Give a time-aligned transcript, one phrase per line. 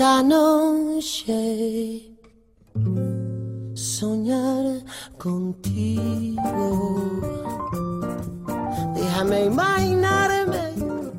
[0.00, 1.36] Esta noche
[3.74, 4.82] soñar
[5.18, 6.40] contigo.
[8.94, 10.62] Déjame imaginarme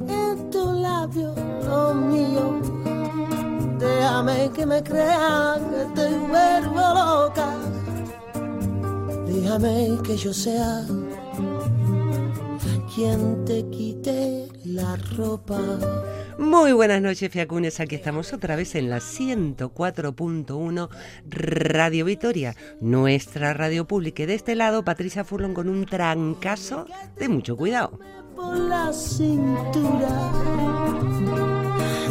[0.07, 1.35] en tu labio
[1.67, 2.61] lo mío.
[3.77, 5.59] Déjame que me crea
[9.51, 10.85] Déjame que yo sea
[12.95, 15.59] quien te quite la ropa.
[16.37, 17.81] Muy buenas noches, Fiacunes.
[17.81, 20.89] Aquí estamos otra vez en la 104.1
[21.27, 24.23] Radio Vitoria, nuestra radio pública.
[24.23, 26.85] Y de este lado, Patricia Furlon con un trancazo
[27.17, 27.99] de mucho cuidado.
[28.33, 30.31] Por la cintura,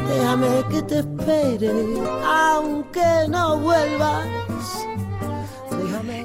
[0.07, 1.73] déjame que te espere,
[2.23, 4.27] aunque no vuelvas.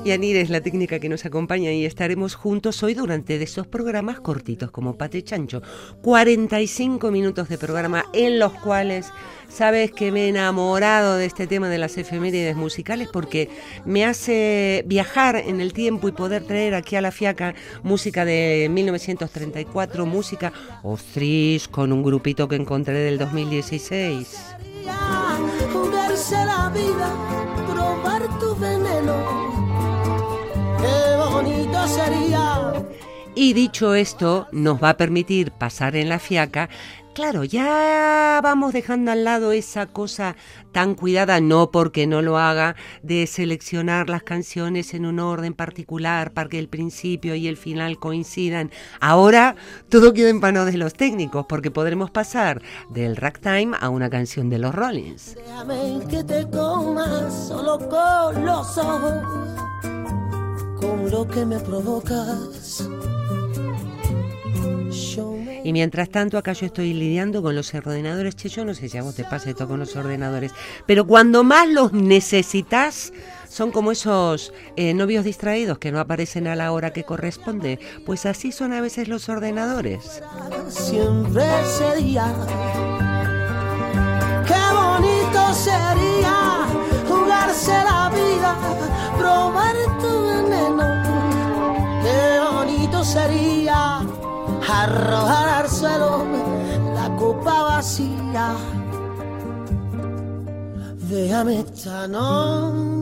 [0.06, 4.70] Yanir es la técnica que nos acompaña y estaremos juntos hoy durante esos programas cortitos
[4.70, 5.64] como Pate Chancho.
[6.04, 9.12] 45 minutos de programa en los cuales
[9.50, 13.50] sabes que me he enamorado de este tema de las efemérides musicales porque
[13.84, 18.68] me hace viajar en el tiempo y poder traer aquí a la fiaca música de
[18.70, 24.38] 1934, música ostris con un grupito que encontré del 2016.
[26.32, 27.10] la vida,
[27.66, 29.55] probar tu veneno
[33.36, 36.70] Y dicho esto, nos va a permitir pasar en la fiaca
[37.16, 40.36] Claro, ya vamos dejando al lado esa cosa
[40.74, 46.34] tan cuidada, no porque no lo haga, de seleccionar las canciones en un orden particular
[46.34, 48.70] para que el principio y el final coincidan.
[49.00, 49.56] Ahora
[49.88, 54.50] todo queda en manos de los técnicos, porque podremos pasar del ragtime a una canción
[54.50, 55.36] de los Rollins.
[55.36, 59.95] Déjame que te comas solo con los ojos
[60.80, 62.90] con lo que me provocas.
[65.66, 68.36] Y mientras tanto, acá yo estoy lidiando con los ordenadores.
[68.36, 70.52] Che, yo no sé si a vos te pasa esto con los ordenadores,
[70.86, 73.12] pero cuando más los necesitas,
[73.50, 77.80] son como esos eh, novios distraídos que no aparecen a la hora que corresponde.
[78.06, 80.22] Pues así son a veces los ordenadores.
[80.70, 81.44] Siempre
[81.80, 82.32] sería.
[84.46, 86.95] Qué bonito sería
[87.36, 88.56] jugarse la vida,
[89.18, 90.16] probar tu
[92.04, 94.02] Qué bonito sería
[94.68, 96.26] arrojar al suelo
[96.94, 98.56] la copa vacía.
[101.10, 102.98] Déjame esta noche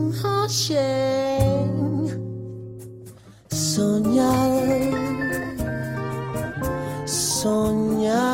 [3.48, 4.90] soñar,
[7.06, 8.33] soñar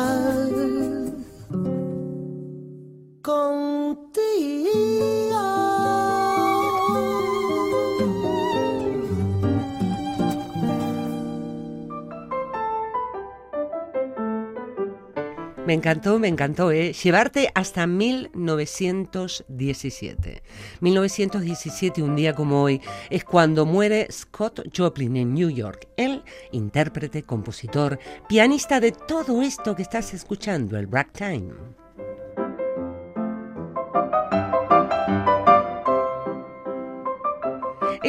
[15.71, 16.91] Me encantó, me encantó, ¿eh?
[16.91, 20.43] Llevarte hasta 1917.
[20.81, 25.87] 1917, un día como hoy, es cuando muere Scott Joplin en New York.
[25.95, 31.53] Él, intérprete, compositor, pianista de todo esto que estás escuchando, el ragtime.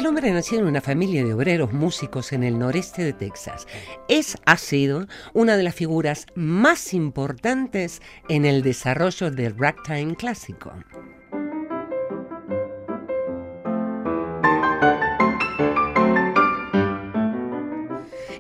[0.02, 3.68] El hombre nació en una familia de obreros músicos en el noreste de Texas.
[4.08, 10.72] Es, ha sido, una de las figuras más importantes en el desarrollo del ragtime clásico.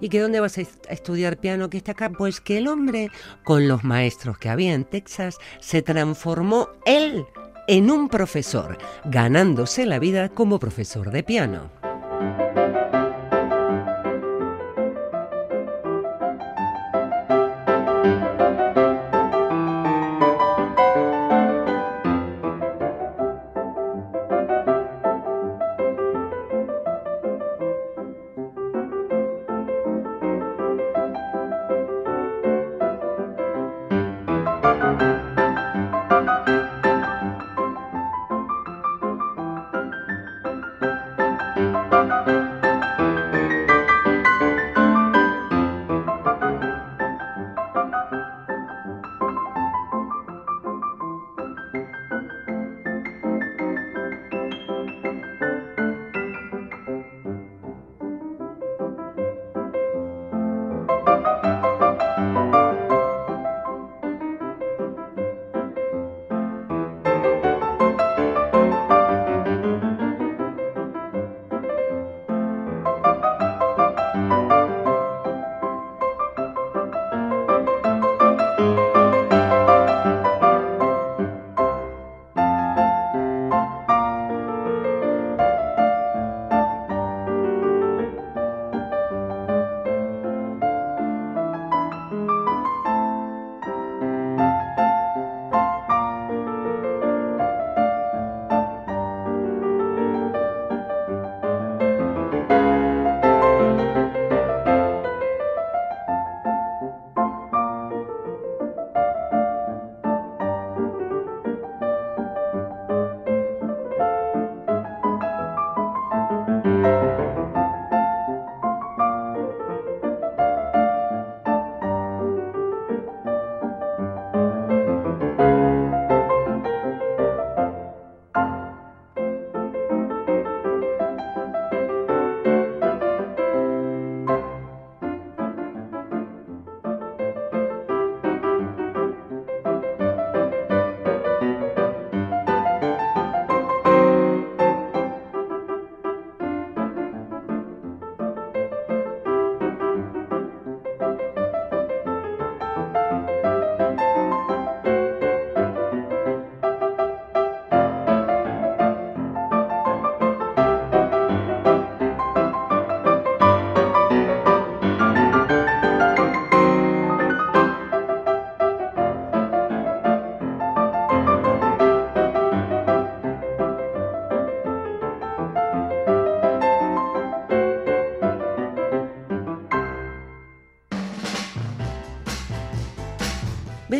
[0.00, 2.10] ¿Y que dónde vas a estudiar piano que está acá?
[2.10, 3.08] Pues que el hombre,
[3.44, 7.24] con los maestros que había en Texas, se transformó él
[7.66, 11.81] en un profesor, ganándose la vida como profesor de piano.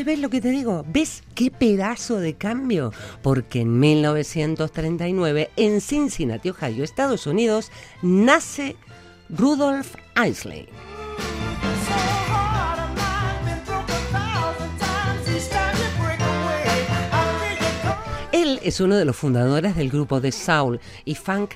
[0.02, 0.84] ¿Ves, ¿Ves lo que te digo?
[0.88, 2.93] ¿Ves qué pedazo de cambio?
[3.22, 7.70] Porque en 1939, en Cincinnati, Ohio, Estados Unidos,
[8.02, 8.75] nace
[9.28, 9.94] Rudolf
[10.26, 10.69] Isley.
[18.32, 21.52] Él es uno de los fundadores del grupo de Soul y Funk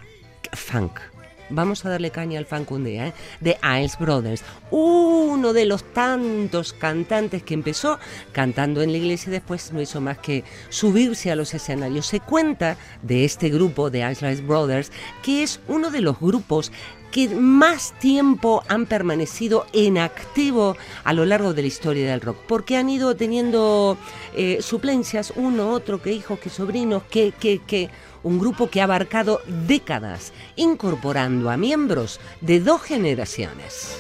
[0.52, 1.00] Funk.
[1.48, 3.12] Vamos a darle caña al funk un día, ¿eh?
[3.40, 7.98] de Iles Brothers, uno de los tantos cantantes que empezó
[8.32, 12.06] cantando en la iglesia y después no hizo más que subirse a los escenarios.
[12.06, 14.90] Se cuenta de este grupo de Iles Brothers
[15.22, 16.72] que es uno de los grupos
[17.10, 22.37] que más tiempo han permanecido en activo a lo largo de la historia del rock,
[22.46, 23.96] porque han ido teniendo
[24.34, 27.88] eh, suplencias, uno, otro, que hijos, que sobrinos, que, que, que
[28.23, 33.99] un grupo que ha abarcado décadas, incorporando a miembros de dos generaciones.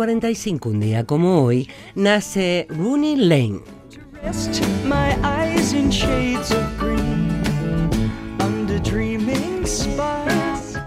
[0.00, 3.60] ...1945, un día como hoy, nace Rooney Lane.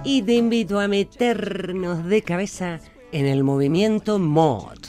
[0.04, 2.80] Y te invito a meternos de cabeza
[3.12, 4.80] en el movimiento mod.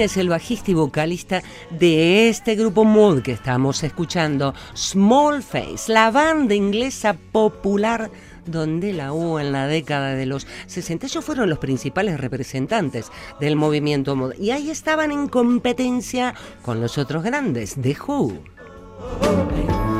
[0.00, 6.10] Es el bajista y vocalista de este grupo mod que estamos escuchando, Small Face, la
[6.10, 8.10] banda inglesa popular
[8.46, 11.06] donde la hubo en la década de los 60.
[11.06, 16.96] Ellos fueron los principales representantes del movimiento mod y ahí estaban en competencia con los
[16.96, 19.91] otros grandes, The Who.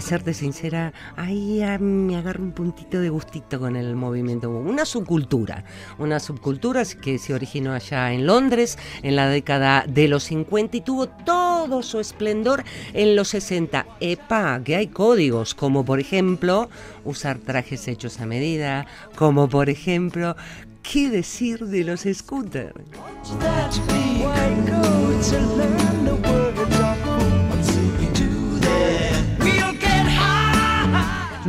[0.00, 4.48] Para serte sincera, ahí ah, me agarro un puntito de gustito con el movimiento.
[4.48, 5.66] Una subcultura,
[5.98, 10.80] una subcultura que se originó allá en Londres en la década de los 50 y
[10.80, 12.64] tuvo todo su esplendor
[12.94, 13.86] en los 60.
[14.00, 16.70] Epa, que hay códigos, como por ejemplo
[17.04, 20.34] usar trajes hechos a medida, como por ejemplo
[20.82, 22.72] ¿Qué decir de los scooters?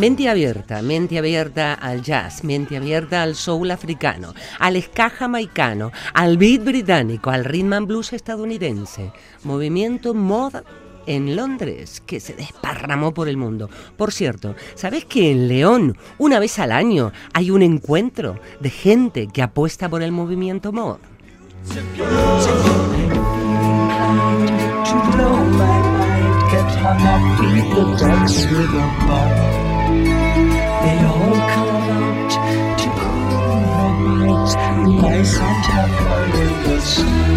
[0.01, 6.37] Mente abierta, mente abierta al jazz, mente abierta al soul africano, al ska jamaicano, al
[6.37, 9.11] beat británico, al rhythm and blues estadounidense.
[9.43, 10.55] Movimiento mod
[11.05, 13.69] en Londres, que se desparramó por el mundo.
[13.95, 19.27] Por cierto, ¿sabes que en León, una vez al año, hay un encuentro de gente
[19.31, 20.97] que apuesta por el movimiento mod?
[34.85, 37.30] 你 sometimes.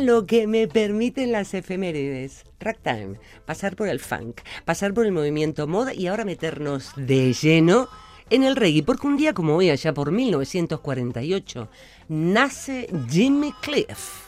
[0.00, 2.44] Lo que me permiten las efemérides.
[2.58, 7.88] Ragtime, pasar por el funk, pasar por el movimiento moda y ahora meternos de lleno
[8.28, 11.68] en el reggae, porque un día como hoy, allá por 1948,
[12.08, 14.24] nace Jimmy Cliff.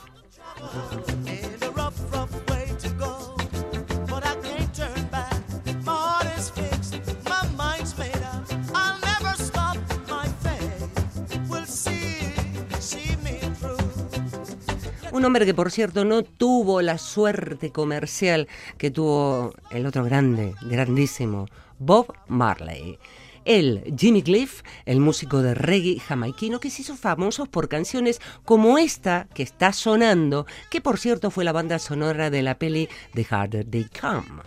[15.16, 20.54] Un hombre que, por cierto, no tuvo la suerte comercial que tuvo el otro grande,
[20.60, 21.46] grandísimo,
[21.78, 22.98] Bob Marley.
[23.46, 28.76] Él, Jimmy Cliff, el músico de reggae jamaiquino que se hizo famoso por canciones como
[28.76, 33.26] esta que está sonando, que por cierto fue la banda sonora de la peli The
[33.30, 34.42] Harder They Come.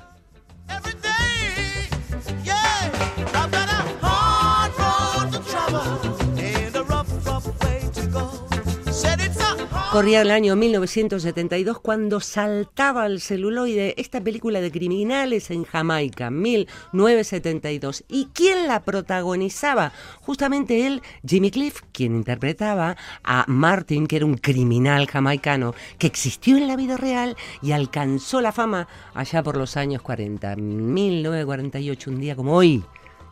[9.92, 18.04] Corría el año 1972 cuando saltaba al celuloide esta película de criminales en Jamaica, 1972.
[18.08, 19.92] ¿Y quién la protagonizaba?
[20.22, 26.56] Justamente él, Jimmy Cliff, quien interpretaba a Martin, que era un criminal jamaicano que existió
[26.58, 30.56] en la vida real y alcanzó la fama allá por los años 40.
[30.56, 32.84] 1948, un día como hoy,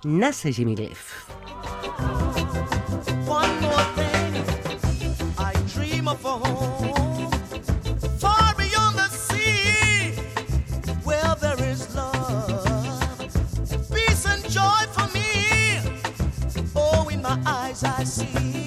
[0.04, 1.28] nace Jimmy Cliff.
[17.84, 18.67] I see.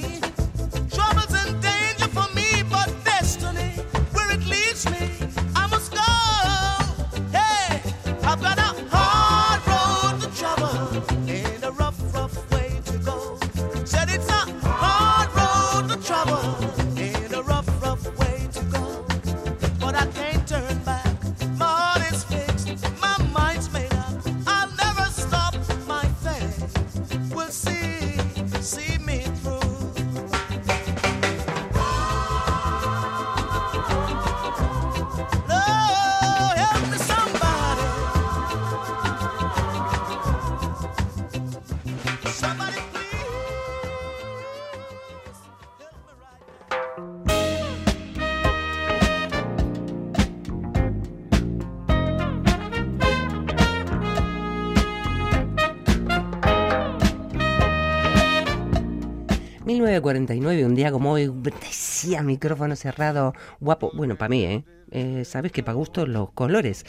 [59.99, 61.31] Un día como hoy,
[61.61, 64.65] decía micrófono cerrado, guapo, bueno, para mí, ¿eh?
[64.91, 65.25] ¿eh?
[65.25, 66.85] Sabes que para gusto los colores.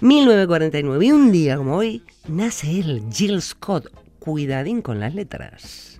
[0.00, 5.95] 1949, y un día como hoy, nace él, Jill Scott, cuidadín con las letras.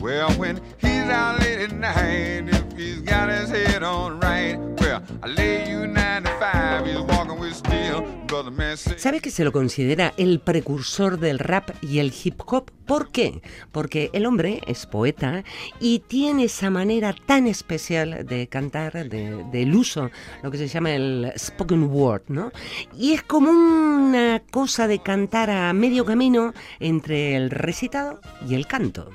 [0.00, 5.02] Well, when he's out late at night, if he's got his head on right, well,
[5.22, 8.76] I lay you 95, he's walking with steel, brother man.
[8.76, 12.70] ¿Sabe que se lo considera el precursor del rap y el hip hop?
[12.86, 13.42] ¿Por qué?
[13.72, 15.42] Porque el hombre es poeta
[15.80, 20.10] y tiene esa manera tan especial de cantar, de, del uso,
[20.44, 22.52] lo que se llama el spoken word, ¿no?
[22.96, 28.66] Y es como una cosa de cantar a medio camino entre el recitado y el
[28.68, 29.10] canto.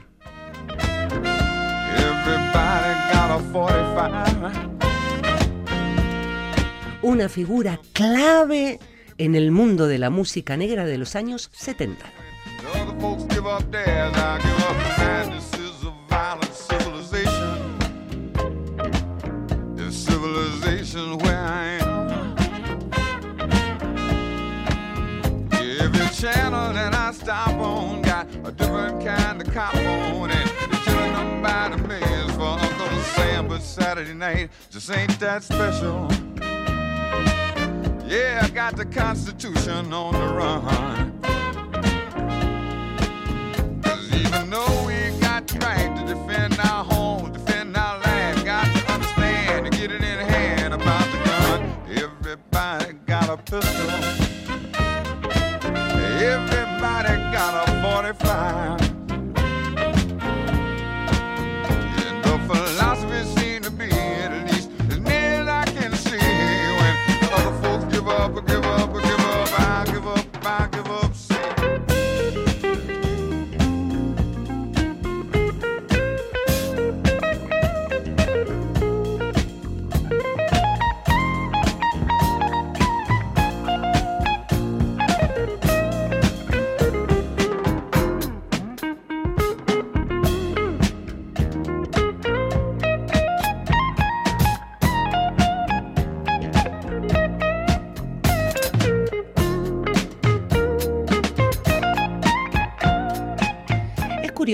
[7.02, 8.80] Una figura clave
[9.18, 12.06] en el mundo de la música negra de los años 70.
[26.24, 30.30] channel that I stop on got a different kind of cop on
[30.86, 32.02] killing them by the millions
[33.15, 36.08] Sam, but Saturday night just ain't that special.
[38.05, 41.22] Yeah, I got the Constitution on the run.
[43.84, 48.65] Cause even though we got the right to defend our home, defend our land, got
[48.65, 51.60] to understand and get it in hand about the gun.
[51.89, 53.89] Everybody got a pistol.
[56.20, 58.83] Everybody got a 45.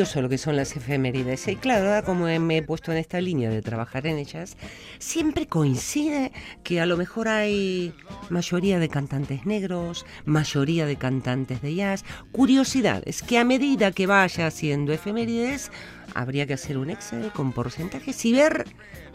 [0.09, 1.47] Curioso lo que son las efemérides.
[1.47, 4.57] Y claro, como me he puesto en esta línea de trabajar en ellas,
[4.97, 6.31] siempre coincide
[6.63, 7.93] que a lo mejor hay
[8.29, 12.03] mayoría de cantantes negros, mayoría de cantantes de jazz.
[12.31, 15.71] Curiosidades que a medida que vaya haciendo efemérides,
[16.15, 18.65] habría que hacer un Excel con porcentajes y ver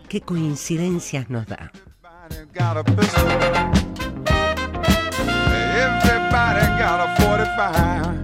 [0.08, 1.72] qué coincidencias nos da.
[5.76, 8.23] Everybody got a 45.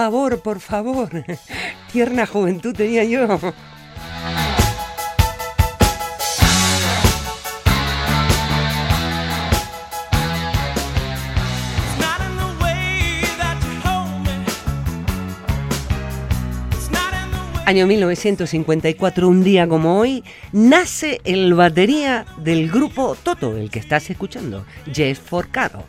[0.00, 1.10] favor, por favor.
[1.92, 3.38] Tierna juventud tenía yo.
[17.66, 24.08] Año 1954, un día como hoy, nace el batería del grupo Toto, el que estás
[24.08, 25.84] escuchando, Jeff Forcado.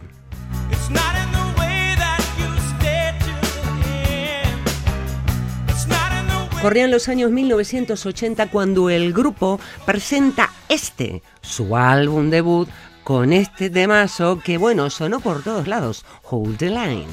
[6.61, 12.69] Corrían los años 1980 cuando el grupo presenta este, su álbum debut,
[13.03, 17.07] con este temazo que, bueno, sonó por todos lados, Hold the Line.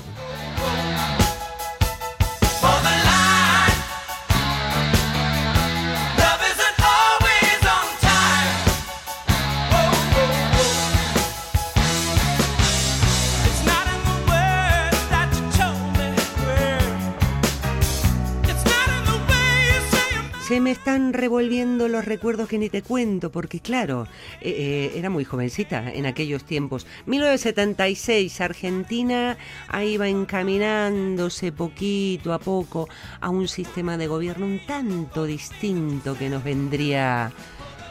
[20.88, 24.08] Están revolviendo los recuerdos que ni te cuento, porque claro,
[24.40, 26.86] eh, eh, era muy jovencita en aquellos tiempos.
[27.04, 29.36] 1976, Argentina
[29.68, 32.88] ahí va encaminándose poquito a poco
[33.20, 37.32] a un sistema de gobierno un tanto distinto que nos vendría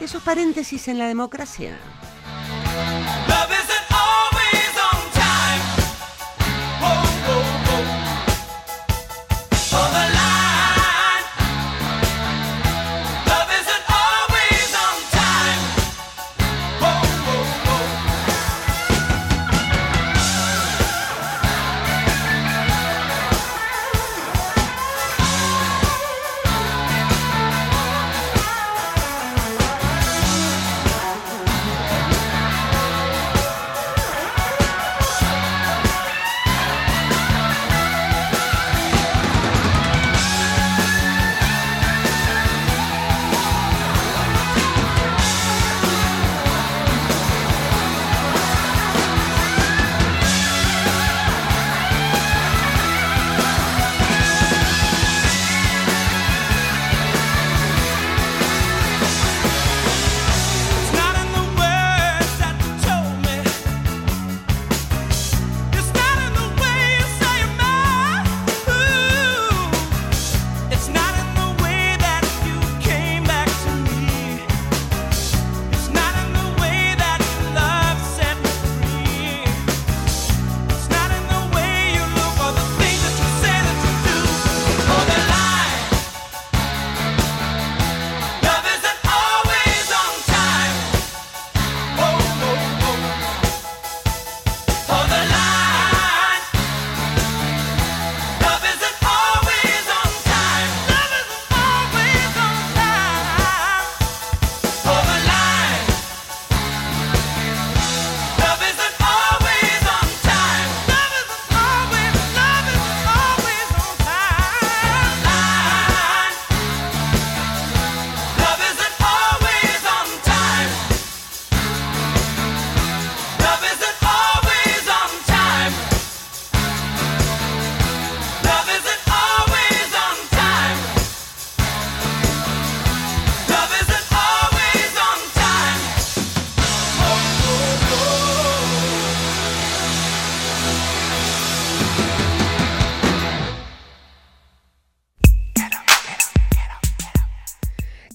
[0.00, 1.78] esos paréntesis en la democracia.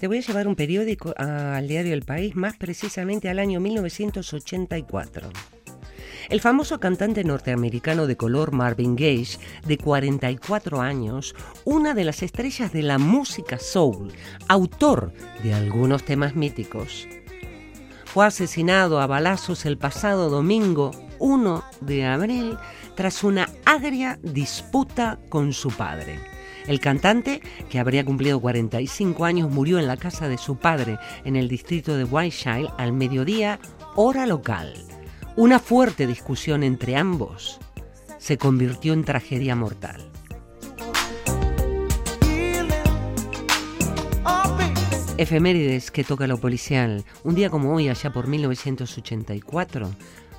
[0.04, 5.30] Te voy a llevar un periódico al diario El País, más precisamente al año 1984.
[6.28, 12.74] El famoso cantante norteamericano de color Marvin Gaye, de 44 años, una de las estrellas
[12.74, 14.12] de la música soul,
[14.50, 17.08] autor de algunos temas míticos,
[18.04, 22.58] fue asesinado a balazos el pasado domingo 1 de abril
[22.96, 26.33] tras una agria disputa con su padre.
[26.68, 31.36] El cantante, que habría cumplido 45 años, murió en la casa de su padre en
[31.36, 33.60] el distrito de Whiteshire al mediodía,
[33.96, 34.74] hora local.
[35.36, 37.60] Una fuerte discusión entre ambos
[38.18, 40.10] se convirtió en tragedia mortal.
[45.18, 47.04] Efemérides que toca lo policial.
[47.24, 49.92] Un día como hoy, allá por 1984,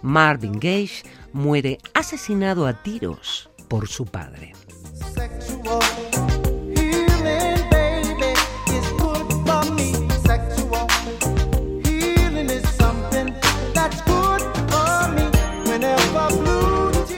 [0.03, 4.53] Marvin Gaye muere asesinado a tiros por su padre.
[4.95, 6.24] sexual.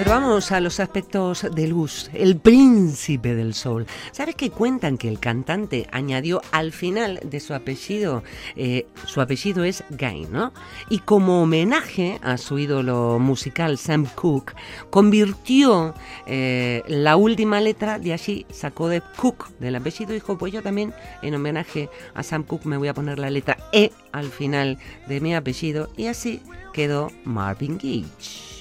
[0.09, 3.87] Vamos a los aspectos de luz, el príncipe del sol.
[4.13, 8.23] ¿Sabes que cuentan que el cantante añadió al final de su apellido,
[8.55, 10.53] eh, su apellido es Gay, ¿no?
[10.91, 14.55] Y como homenaje a su ídolo musical Sam Cooke,
[14.91, 15.95] convirtió
[16.27, 20.63] eh, la última letra de allí, sacó de Cook del apellido y dijo, pues yo
[20.63, 24.79] también en homenaje a Sam Cooke me voy a poner la letra E al final
[25.09, 26.43] de mi apellido y así
[26.73, 28.57] quedó Marvin Gage.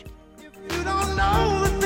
[1.16, 1.85] know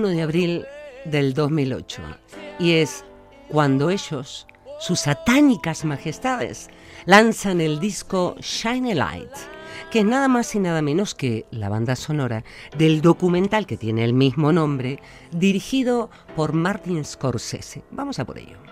[0.00, 0.64] de abril
[1.04, 2.02] del 2008
[2.58, 3.04] y es
[3.48, 4.46] cuando ellos,
[4.80, 6.70] sus satánicas majestades,
[7.04, 9.30] lanzan el disco Shine a Light,
[9.90, 12.42] que es nada más y nada menos que la banda sonora
[12.78, 14.98] del documental que tiene el mismo nombre,
[15.30, 17.82] dirigido por Martin Scorsese.
[17.90, 18.71] Vamos a por ello.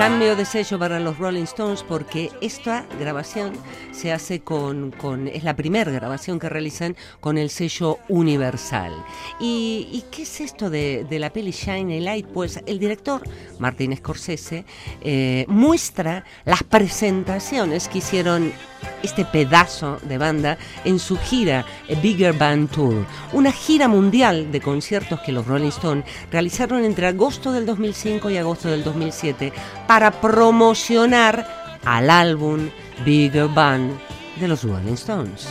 [0.00, 3.52] Cambio de sello para los Rolling Stones porque esta grabación
[3.92, 8.94] se hace con, con es la primera grabación que realizan con el sello Universal.
[9.38, 12.26] ¿Y, qué es esto de, de, la peli Shine Light?
[12.28, 13.20] Pues el director,
[13.58, 14.64] Martin Scorsese,
[15.02, 18.54] eh, muestra las presentaciones que hicieron
[19.02, 21.64] este pedazo de banda en su gira
[22.02, 27.52] Bigger Band Tour, una gira mundial de conciertos que los Rolling Stones realizaron entre agosto
[27.52, 29.52] del 2005 y agosto del 2007
[29.90, 31.44] para promocionar
[31.84, 32.70] al álbum
[33.04, 33.98] Bigger Band
[34.38, 35.48] de los Rolling Stones.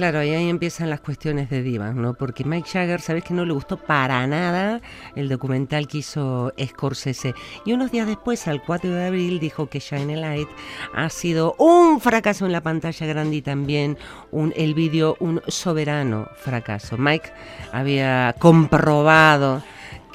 [0.00, 2.14] Claro, y ahí empiezan las cuestiones de divas, ¿no?
[2.14, 4.80] Porque Mike Jagger, sabes que no le gustó para nada
[5.14, 7.34] el documental que hizo Scorsese.
[7.66, 10.48] Y unos días después, al 4 de abril, dijo que Shine Light
[10.94, 13.98] ha sido un fracaso en la pantalla grande y también
[14.30, 16.96] un, el vídeo un soberano fracaso.
[16.96, 17.34] Mike
[17.70, 19.62] había comprobado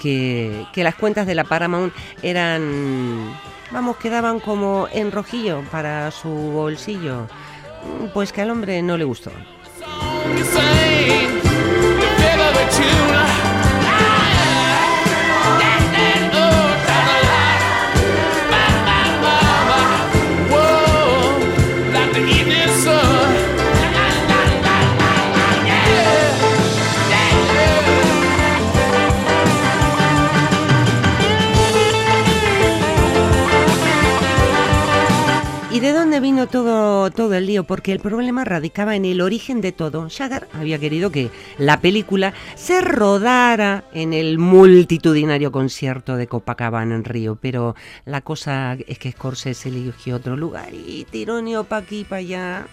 [0.01, 1.93] que, que las cuentas de la Paramount
[2.23, 3.37] eran,
[3.69, 7.27] vamos, quedaban como en rojillo para su bolsillo.
[8.15, 9.31] Pues que al hombre no le gustó.
[10.33, 11.44] You sing
[36.19, 37.63] vino todo, todo el lío?
[37.65, 40.07] Porque el problema radicaba en el origen de todo.
[40.09, 47.03] Jagger había querido que la película se rodara en el multitudinario concierto de Copacabana en
[47.03, 47.75] Río, pero
[48.05, 52.67] la cosa es que Scorsese eligió otro lugar y tiró pa' aquí para allá.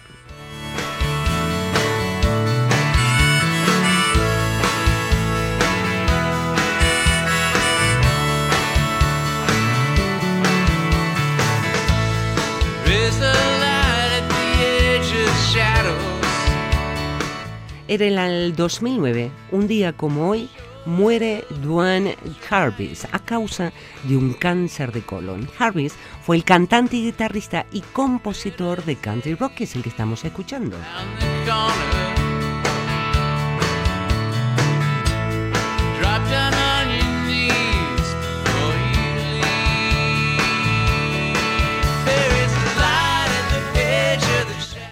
[17.93, 20.49] Era el 2009, un día como hoy,
[20.87, 22.17] muere Duane
[22.49, 23.71] Harvis a causa
[24.05, 25.47] de un cáncer de colon.
[25.59, 30.25] Harvis fue el cantante guitarrista y compositor de country rock, que es el que estamos
[30.25, 30.75] escuchando.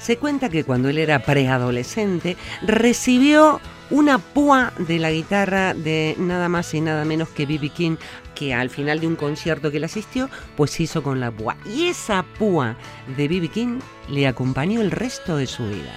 [0.01, 3.61] Se cuenta que cuando él era preadolescente recibió
[3.91, 7.69] una púa de la guitarra de nada más y nada menos que B.B.
[7.69, 7.97] King,
[8.33, 11.57] que al final de un concierto que le asistió, pues hizo con la púa.
[11.65, 12.77] Y esa púa
[13.15, 13.49] de B.B.
[13.49, 15.93] King le acompañó el resto de su vida.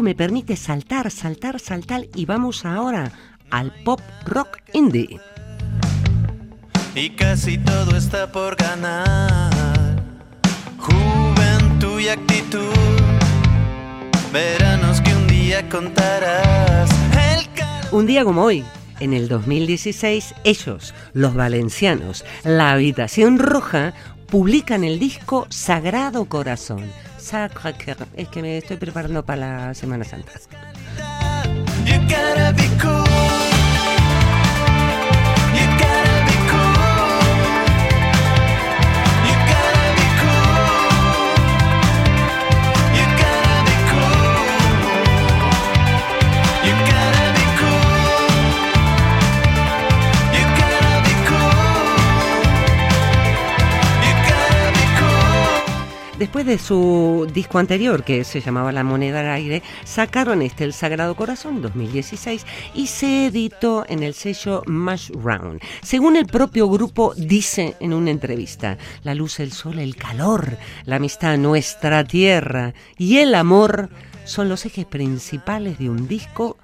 [0.00, 3.12] Esto me permite saltar, saltar, saltar y vamos ahora
[3.50, 5.20] al pop rock indie.
[6.94, 10.02] Y casi todo está por ganar.
[10.78, 12.72] Juventud y actitud.
[14.32, 16.88] Veranos que un día contarás.
[17.92, 18.64] Un día como hoy,
[19.00, 23.92] en el 2016, ellos, los valencianos, la Habitación Roja,
[24.28, 26.90] publican el disco Sagrado Corazón.
[28.16, 30.32] Es que me estoy preparando para la Semana Santa.
[56.20, 60.74] Después de su disco anterior, que se llamaba La moneda al aire, sacaron este El
[60.74, 62.44] Sagrado Corazón 2016
[62.74, 65.62] y se editó en el sello Mush Round.
[65.80, 70.96] Según el propio grupo dice en una entrevista, la luz, el sol, el calor, la
[70.96, 73.88] amistad, nuestra tierra y el amor
[74.26, 76.58] son los ejes principales de un disco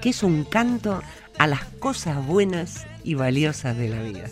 [0.00, 1.00] que es un canto
[1.38, 4.24] a las cosas buenas y valiosas de la vida.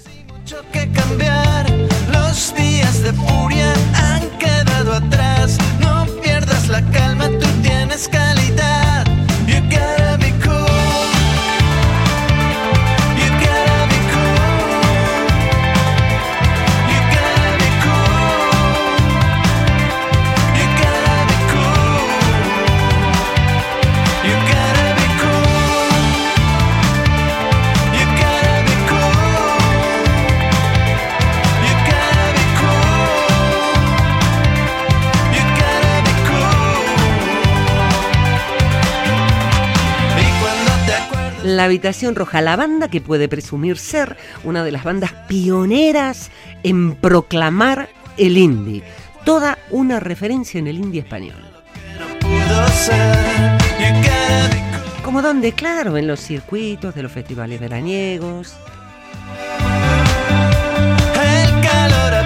[0.72, 1.66] Que cambiar,
[2.12, 3.72] los días de furia
[4.92, 5.56] atrás.
[5.80, 9.06] No pierdas la calma, tú tienes calidad.
[41.44, 46.30] La Habitación Roja, la banda que puede presumir ser una de las bandas pioneras
[46.62, 48.82] en proclamar el indie.
[49.26, 51.36] Toda una referencia en el indie español.
[55.04, 58.54] Como donde, claro, en los circuitos de los festivales veraniegos.
[61.14, 62.23] El calor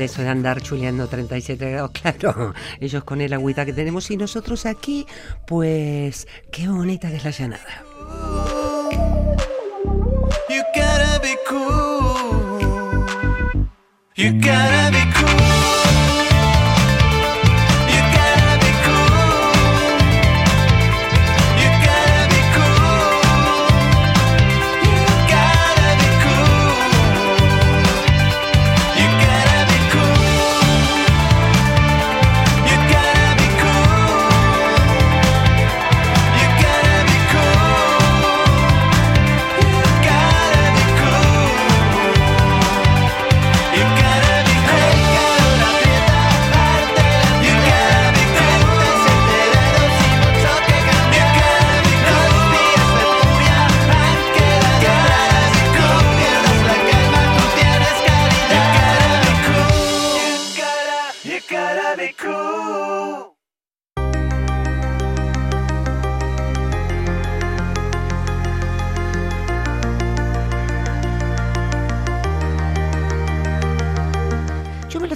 [0.00, 4.66] Eso de andar chuleando 37 grados, claro, ellos con el agüita que tenemos y nosotros
[4.66, 5.06] aquí,
[5.46, 7.84] pues qué bonita que es la llanada.
[10.48, 13.06] You gotta be cool.
[14.16, 15.51] You gotta be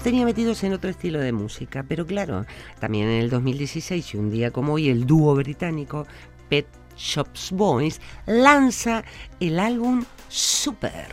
[0.06, 2.46] tenía metidos en otro estilo de música, pero claro,
[2.78, 6.06] también en el 2016 y un día como hoy el dúo británico
[6.48, 9.02] Pet Shops Boys lanza
[9.40, 11.08] el álbum Super.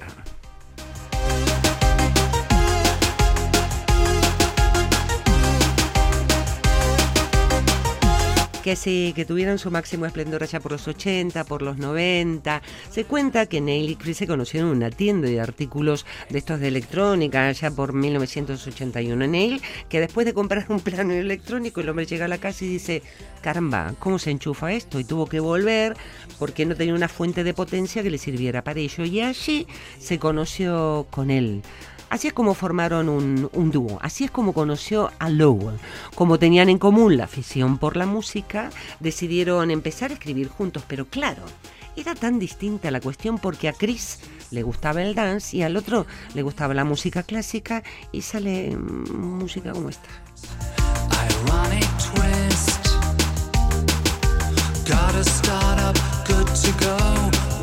[8.64, 12.62] Que sí, que tuvieron su máximo esplendor allá por los 80, por los 90.
[12.90, 16.62] Se cuenta que Neil y Chris se conocieron en una tienda de artículos de estos
[16.62, 19.28] de electrónica allá por 1981.
[19.28, 22.70] Neil, que después de comprar un plano electrónico, el hombre llega a la casa y
[22.70, 23.04] dice,
[23.42, 24.98] caramba, ¿cómo se enchufa esto?
[24.98, 25.98] Y tuvo que volver
[26.40, 29.04] porque no tenía una fuente de potencia que le sirviera para ello.
[29.04, 29.68] Y allí
[30.00, 31.64] se conoció con él.
[32.10, 35.80] Así es como formaron un, dúo, así es como conoció a Lowell.
[36.16, 41.06] Como tenían en común la afición por la música, decidieron empezar a escribir juntos, pero
[41.06, 41.44] claro,
[41.96, 44.20] era tan distinta la cuestión porque a Chris
[44.52, 49.72] le gustaba el dance y al otro le gustaba la música clásica y sale música
[49.72, 50.10] como esta.
[54.86, 55.96] Got a startup
[56.28, 56.98] good to go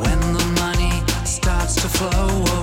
[0.01, 0.91] when the money
[1.27, 2.60] starts to flow.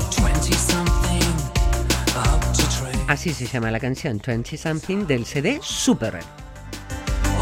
[3.08, 6.20] Así se llama la canción 20 Something del CD Super.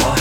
[0.05, 0.15] Or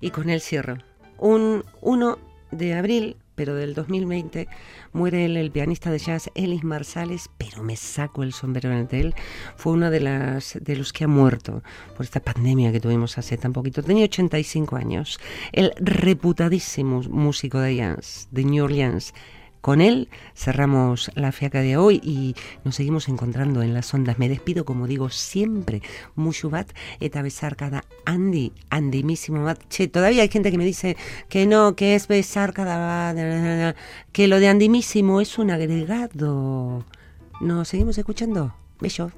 [0.00, 0.78] Y con el cierro.
[1.18, 2.18] Un 1
[2.50, 4.48] de abril, pero del 2020,
[4.92, 9.14] muere el, pianista de jazz Ellis Marsales, pero me saco el sombrero ante él.
[9.56, 11.62] Fue uno de, las, de los que ha muerto
[11.96, 13.82] por esta pandemia que tuvimos hace tan poquito.
[13.82, 15.20] Tenía 85 años.
[15.52, 19.14] El reputadísimo músico de jazz de New Orleans.
[19.60, 22.34] Con él cerramos la fiaca de hoy y
[22.64, 24.18] nos seguimos encontrando en las ondas.
[24.18, 25.82] Me despido, como digo siempre,
[26.14, 29.60] mucho bat, eta besar cada Andy, andimísimo bat.
[29.68, 30.96] Che, todavía hay gente que me dice
[31.28, 33.74] que no, que es besar cada
[34.12, 36.84] que lo de andimísimo es un agregado.
[37.40, 38.54] ¿Nos seguimos escuchando?
[38.80, 39.12] Besos.